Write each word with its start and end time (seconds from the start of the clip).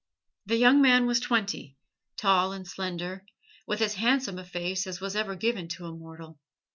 The 0.47 0.55
young 0.57 0.81
man 0.81 1.05
was 1.05 1.19
twenty: 1.19 1.77
tall 2.17 2.53
and 2.53 2.67
slender, 2.67 3.23
with 3.67 3.81
as 3.81 3.93
handsome 3.93 4.39
a 4.39 4.43
face 4.43 4.87
as 4.87 4.99
was 4.99 5.15
ever 5.15 5.35
given 5.35 5.67
to 5.77 5.95
mortal. 5.95 6.39